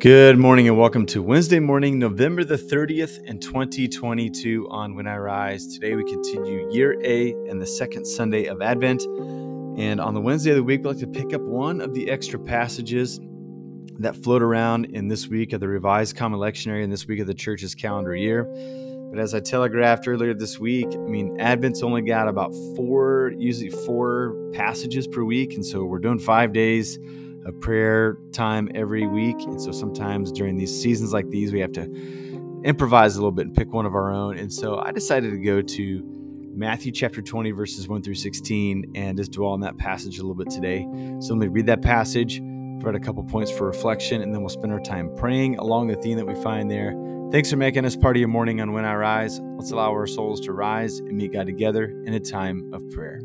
[0.00, 5.18] Good morning and welcome to Wednesday morning, November the 30th and 2022 on When I
[5.18, 5.66] Rise.
[5.66, 9.02] Today we continue year A and the second Sunday of Advent.
[9.78, 12.10] And on the Wednesday of the week, we like to pick up one of the
[12.10, 13.20] extra passages
[13.98, 17.26] that float around in this week of the Revised Common Lectionary and this week of
[17.26, 18.44] the church's calendar year.
[19.10, 23.68] But as I telegraphed earlier this week, I mean, Advent's only got about four, usually
[23.68, 25.52] four passages per week.
[25.52, 26.98] And so we're doing five days
[27.46, 29.36] a prayer time every week.
[29.40, 31.84] And so sometimes during these seasons like these, we have to
[32.64, 34.36] improvise a little bit and pick one of our own.
[34.38, 36.02] And so I decided to go to
[36.54, 40.34] Matthew chapter 20, verses 1 through 16, and just dwell on that passage a little
[40.34, 40.86] bit today.
[41.20, 42.40] So let me read that passage,
[42.80, 45.96] provide a couple points for reflection, and then we'll spend our time praying along the
[45.96, 46.92] theme that we find there.
[47.30, 49.38] Thanks for making us part of your morning on When I Rise.
[49.40, 53.20] Let's allow our souls to rise and meet God together in a time of prayer.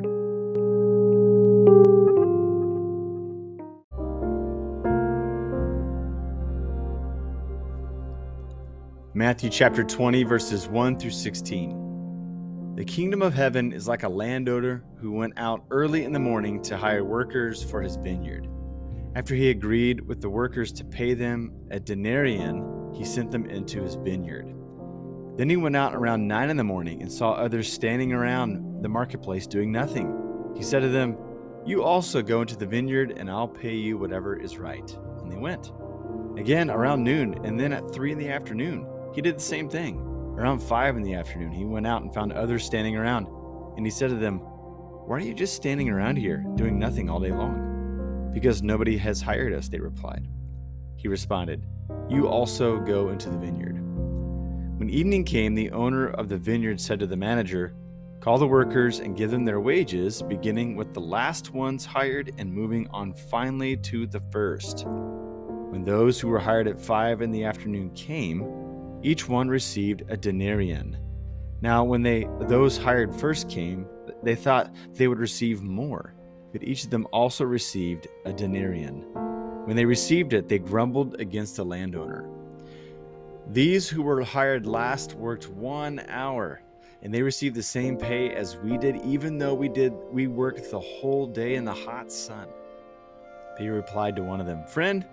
[9.26, 12.76] Matthew chapter 20, verses 1 through 16.
[12.76, 16.62] The kingdom of heaven is like a landowner who went out early in the morning
[16.62, 18.48] to hire workers for his vineyard.
[19.16, 23.82] After he agreed with the workers to pay them a denarion, he sent them into
[23.82, 24.54] his vineyard.
[25.38, 28.90] Then he went out around nine in the morning and saw others standing around the
[28.90, 30.54] marketplace doing nothing.
[30.56, 31.18] He said to them,
[31.66, 34.96] You also go into the vineyard, and I'll pay you whatever is right.
[35.18, 35.72] And they went.
[36.38, 38.88] Again, around noon, and then at three in the afternoon.
[39.16, 39.98] He did the same thing.
[40.38, 43.28] Around five in the afternoon, he went out and found others standing around.
[43.78, 47.22] And he said to them, Why are you just standing around here, doing nothing all
[47.22, 48.32] day long?
[48.34, 50.28] Because nobody has hired us, they replied.
[50.98, 51.66] He responded,
[52.10, 53.80] You also go into the vineyard.
[54.78, 57.74] When evening came, the owner of the vineyard said to the manager,
[58.20, 62.54] Call the workers and give them their wages, beginning with the last ones hired and
[62.54, 64.86] moving on finally to the first.
[64.86, 68.65] When those who were hired at five in the afternoon came,
[69.06, 70.96] each one received a denarion.
[71.62, 73.86] Now, when they those hired first came,
[74.24, 76.16] they thought they would receive more,
[76.52, 79.04] but each of them also received a denarion.
[79.68, 82.28] When they received it, they grumbled against the landowner.
[83.52, 86.62] These who were hired last worked one hour,
[87.04, 90.72] and they received the same pay as we did, even though we did we worked
[90.72, 92.48] the whole day in the hot sun.
[93.60, 95.06] He replied to one of them, Friend,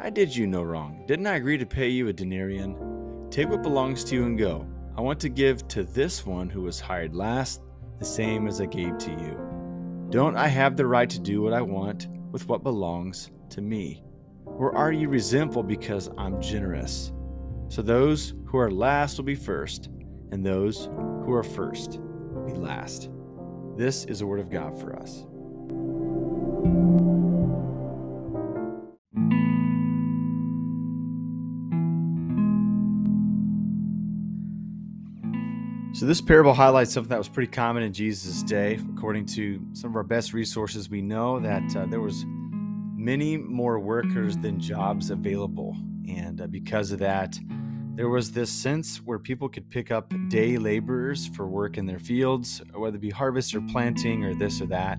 [0.00, 1.04] I did you no wrong.
[1.06, 2.97] Didn't I agree to pay you a denarion?
[3.30, 4.66] Take what belongs to you and go.
[4.96, 7.60] I want to give to this one who was hired last
[7.98, 10.08] the same as I gave to you.
[10.10, 14.02] Don't I have the right to do what I want with what belongs to me?
[14.46, 17.12] Or are you resentful because I'm generous?
[17.68, 19.90] So those who are last will be first,
[20.32, 23.10] and those who are first will be last.
[23.76, 25.26] This is the word of God for us.
[35.98, 38.78] So, this parable highlights something that was pretty common in Jesus' day.
[38.94, 43.80] According to some of our best resources, we know that uh, there was many more
[43.80, 45.76] workers than jobs available,
[46.08, 47.36] and uh, because of that,
[47.96, 51.98] there was this sense where people could pick up day laborers for work in their
[51.98, 54.98] fields, whether it be harvest or planting or this or that.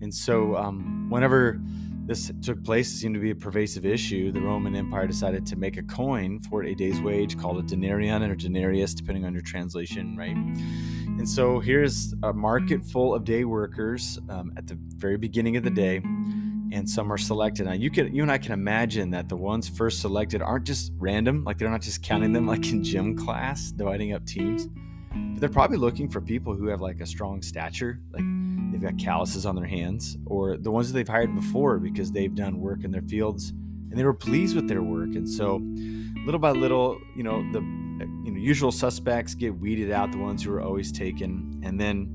[0.00, 1.60] And so, um, whenever
[2.06, 2.92] this took place.
[2.92, 4.30] It seemed to be a pervasive issue.
[4.30, 8.28] The Roman Empire decided to make a coin for a day's wage called a denarion
[8.28, 10.36] or denarius, depending on your translation, right?
[10.36, 15.62] And so here's a market full of day workers um, at the very beginning of
[15.62, 17.64] the day, and some are selected.
[17.66, 20.92] Now you can, you and I can imagine that the ones first selected aren't just
[20.98, 24.68] random, like they're not just counting them like in gym class, dividing up teams.
[25.14, 28.24] But they're probably looking for people who have like a strong stature, like
[28.74, 32.34] they've got calluses on their hands, or the ones that they've hired before because they've
[32.34, 33.52] done work in their fields
[33.94, 35.14] and they were pleased with their work.
[35.14, 35.62] And so,
[36.26, 40.42] little by little, you know, the you know usual suspects get weeded out, the ones
[40.42, 42.08] who are always taken, and then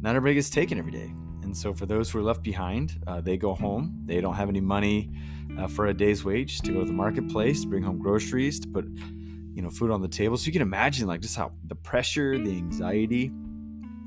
[0.00, 1.12] not everybody gets taken every day.
[1.42, 3.94] And so, for those who are left behind, uh, they go home.
[4.06, 5.10] They don't have any money
[5.58, 8.68] uh, for a day's wage to go to the marketplace, to bring home groceries, to
[8.68, 10.38] put you know food on the table.
[10.38, 13.26] So you can imagine like just how the pressure, the anxiety,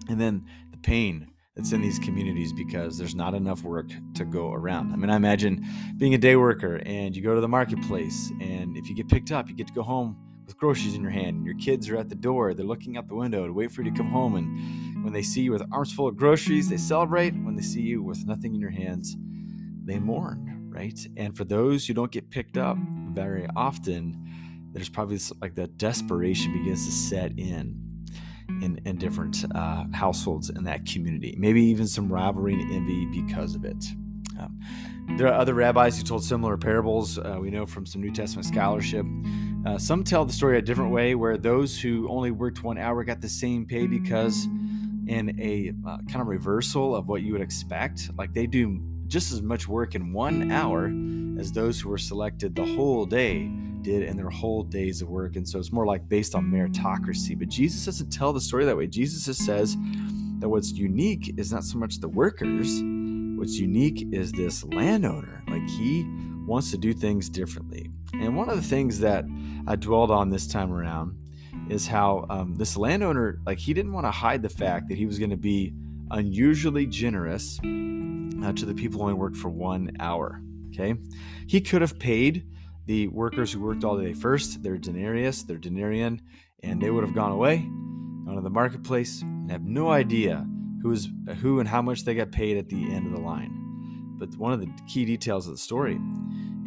[0.10, 4.52] and then the pain that's in these communities because there's not enough work to go
[4.52, 4.92] around.
[4.92, 5.66] I mean, I imagine
[5.98, 9.32] being a day worker and you go to the marketplace, and if you get picked
[9.32, 11.38] up, you get to go home with groceries in your hand.
[11.38, 13.84] And your kids are at the door, they're looking out the window to wait for
[13.84, 14.36] you to come home.
[14.36, 17.32] And when they see you with arms full of groceries, they celebrate.
[17.32, 19.16] When they see you with nothing in your hands,
[19.86, 21.00] they mourn, right?
[21.16, 22.78] And for those who don't get picked up
[23.14, 27.85] very often, there's probably like that desperation begins to set in
[28.62, 31.36] in, in different uh, households in that community.
[31.38, 33.86] Maybe even some rivalry and envy because of it.
[34.40, 34.60] Um,
[35.18, 37.18] there are other rabbis who told similar parables.
[37.18, 39.06] Uh, we know from some New Testament scholarship.
[39.66, 43.04] Uh, some tell the story a different way, where those who only worked one hour
[43.04, 44.46] got the same pay because,
[45.08, 49.32] in a uh, kind of reversal of what you would expect, like they do just
[49.32, 50.92] as much work in one hour
[51.40, 53.50] as those who were selected the whole day
[53.86, 55.36] did in their whole days of work.
[55.36, 57.38] And so it's more like based on meritocracy.
[57.38, 58.88] But Jesus doesn't tell the story that way.
[58.88, 59.78] Jesus just says
[60.40, 62.82] that what's unique is not so much the workers,
[63.38, 65.44] what's unique is this landowner.
[65.48, 66.04] Like he
[66.48, 67.92] wants to do things differently.
[68.14, 69.24] And one of the things that
[69.68, 71.16] I dwelled on this time around
[71.70, 75.06] is how um, this landowner, like he didn't want to hide the fact that he
[75.06, 75.74] was going to be
[76.12, 80.42] unusually generous uh, to the people who only worked for one hour.
[80.70, 80.96] Okay.
[81.48, 82.46] He could have paid
[82.86, 86.20] the workers who worked all day first their denarius, their denarion,
[86.64, 87.58] and they would have gone away,
[88.26, 90.46] gone to the marketplace, and have no idea
[90.82, 91.10] who is
[91.42, 93.52] who and how much they got paid at the end of the line.
[94.18, 96.00] But one of the key details of the story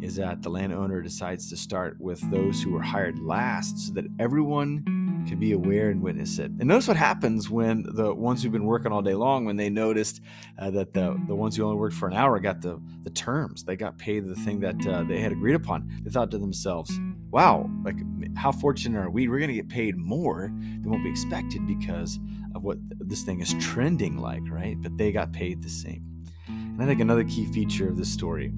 [0.01, 4.05] is that the landowner decides to start with those who were hired last so that
[4.19, 4.83] everyone
[5.27, 6.51] can be aware and witness it.
[6.51, 9.69] And notice what happens when the ones who've been working all day long, when they
[9.69, 10.21] noticed
[10.57, 13.63] uh, that the, the ones who only worked for an hour got the, the terms,
[13.63, 15.89] they got paid the thing that uh, they had agreed upon.
[16.03, 16.91] They thought to themselves,
[17.31, 17.97] wow, like
[18.35, 19.27] how fortunate are we?
[19.27, 22.19] We're going to get paid more than what we expected because
[22.55, 24.75] of what this thing is trending like, right?
[24.81, 26.05] But they got paid the same.
[26.47, 28.53] And I think another key feature of this story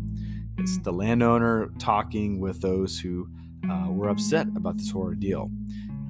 [0.59, 3.27] is the landowner talking with those who
[3.69, 5.49] uh, were upset about this horror deal.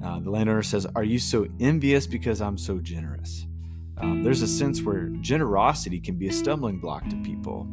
[0.02, 3.46] Uh, the landowner says, Are you so envious because I'm so generous?
[3.98, 7.68] Um, there's a sense where generosity can be a stumbling block to people.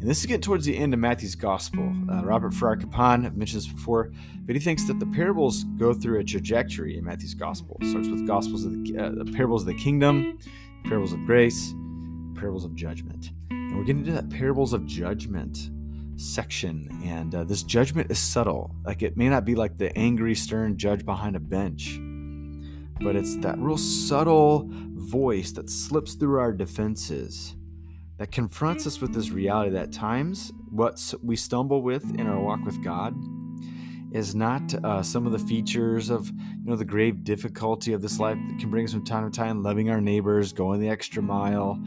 [0.00, 1.92] And this is getting towards the end of Matthew's gospel.
[2.10, 4.12] Uh, Robert Farrar Capon, mentioned this before,
[4.44, 7.78] but he thinks that the parables go through a trajectory in Matthew's gospel.
[7.80, 10.38] It starts with gospels of the, uh, the parables of the kingdom,
[10.84, 11.74] parables of grace,
[12.34, 13.30] parables of judgment.
[13.50, 15.70] And we're getting into that parables of judgment
[16.16, 18.74] section and uh, this judgment is subtle.
[18.84, 21.98] Like it may not be like the angry stern judge behind a bench
[23.00, 27.54] but it's that real subtle voice that slips through our defenses
[28.18, 32.64] that confronts us with this reality that times what we stumble with in our walk
[32.64, 33.14] with god
[34.12, 38.18] is not uh, some of the features of you know the grave difficulty of this
[38.18, 41.22] life that can bring us from time to time loving our neighbors going the extra
[41.22, 41.78] mile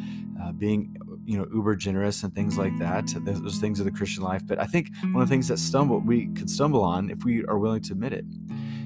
[0.41, 0.95] uh, being
[1.29, 4.59] you know uber generous and things like that those things of the christian life but
[4.59, 7.59] i think one of the things that stumble we could stumble on if we are
[7.59, 8.25] willing to admit it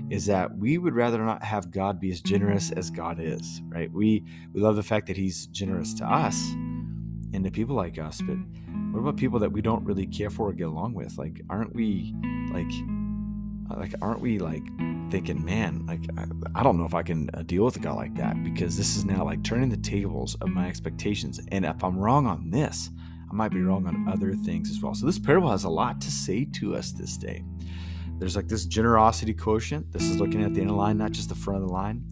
[0.09, 3.89] is that we would rather not have god be as generous as god is right?
[3.93, 6.51] We we love the fact that he's generous to us
[7.33, 8.37] and to people like us but
[8.91, 11.17] what about people that we don't really care for or get along with?
[11.17, 12.13] Like aren't we
[12.51, 12.71] like
[13.71, 14.61] uh, like aren't we like
[15.13, 16.25] thinking man like I,
[16.59, 18.97] I, don't know if i can uh, deal with a guy like that because this
[18.97, 21.39] is now like turning the tables of my expectations.
[21.51, 22.89] And if i'm wrong on this
[23.29, 24.95] i might be wrong on other things as well.
[24.95, 27.43] So this parable has a lot to say to us this day.
[28.17, 29.91] There's like this generosity quotient.
[29.91, 32.03] This is looking at the inner line not just the front of the line.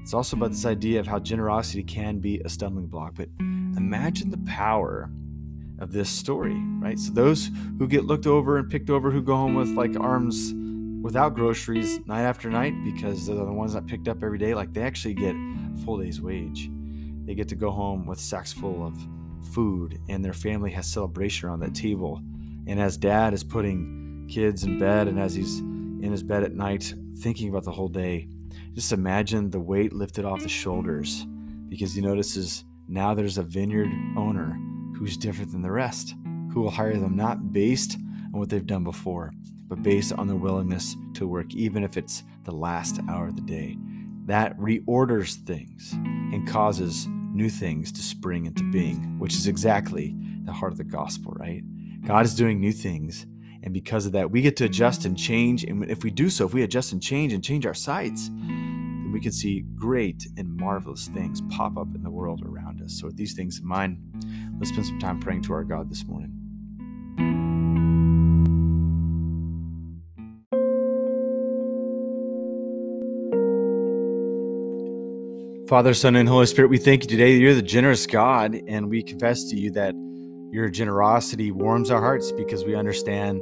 [0.00, 3.14] It's also about this idea of how generosity can be a stumbling block.
[3.16, 5.10] But imagine the power
[5.80, 6.98] of this story right?
[7.00, 7.50] So those
[7.80, 10.54] who get looked over and picked over who go home with like arms
[11.06, 14.54] without groceries night after night because they're the ones that picked up every day.
[14.54, 16.68] Like they actually get a full day's wage.
[17.24, 18.98] They get to go home with sacks full of
[19.52, 22.20] food, and their family has celebration around that table.
[22.66, 26.54] And as dad is putting kids in bed, and as he's in his bed at
[26.54, 28.28] night thinking about the whole day,
[28.72, 31.24] just imagine the weight lifted off the shoulders
[31.68, 34.58] because he notices now there's a vineyard owner
[34.98, 36.16] who's different than the rest,
[36.52, 37.96] who will hire them not based
[38.34, 39.32] on what they've done before,
[39.68, 43.42] but based on their willingness to work, even if it's the last hour of the
[43.42, 43.76] day.
[44.26, 50.52] That reorders things and causes new things to spring into being, which is exactly the
[50.52, 51.62] heart of the gospel, right?
[52.04, 53.26] God is doing new things.
[53.62, 55.64] And because of that, we get to adjust and change.
[55.64, 59.10] And if we do so, if we adjust and change and change our sights, then
[59.12, 63.00] we can see great and marvelous things pop up in the world around us.
[63.00, 63.98] So, with these things in mind,
[64.58, 66.35] let's spend some time praying to our God this morning.
[75.68, 78.88] Father, Son, and Holy Spirit, we thank you today that you're the generous God, and
[78.88, 79.96] we confess to you that
[80.52, 83.40] your generosity warms our hearts because we understand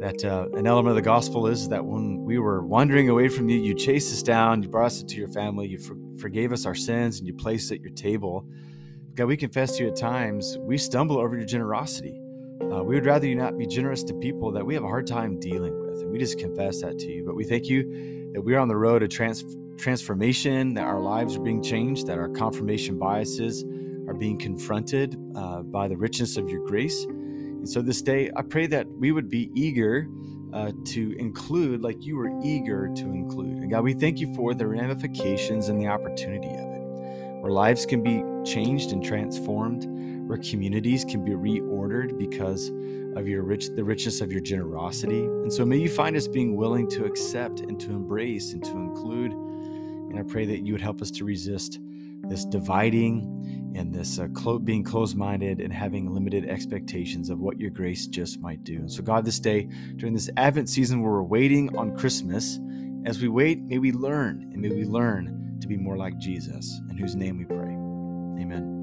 [0.00, 3.50] that uh, an element of the gospel is that when we were wandering away from
[3.50, 6.64] you, you chased us down, you brought us into your family, you for- forgave us
[6.64, 8.48] our sins, and you placed at your table.
[9.14, 12.18] God, we confess to you at times we stumble over your generosity.
[12.72, 15.06] Uh, we would rather you not be generous to people that we have a hard
[15.06, 17.22] time dealing with, and we just confess that to you.
[17.26, 21.36] But we thank you that we're on the road to transform transformation, that our lives
[21.36, 23.64] are being changed, that our confirmation biases
[24.08, 27.04] are being confronted uh, by the richness of your grace.
[27.04, 30.08] And so this day, I pray that we would be eager
[30.52, 33.58] uh, to include like you were eager to include.
[33.58, 37.84] And God, we thank you for the ramifications and the opportunity of it, where lives
[37.84, 39.86] can be changed and transformed,
[40.28, 42.70] where communities can be reordered because
[43.16, 45.24] of your rich the richness of your generosity.
[45.24, 48.72] And so may you find us being willing to accept and to embrace and to
[48.72, 49.32] include.
[50.10, 51.78] And I pray that you would help us to resist
[52.28, 57.60] this dividing and this uh, clo- being closed minded and having limited expectations of what
[57.60, 58.76] your grace just might do.
[58.76, 62.58] And so, God, this day, during this Advent season where we're waiting on Christmas,
[63.04, 66.80] as we wait, may we learn and may we learn to be more like Jesus,
[66.90, 67.72] in whose name we pray.
[68.42, 68.75] Amen.